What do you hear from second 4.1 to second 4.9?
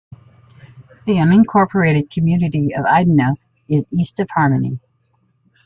of Harmony.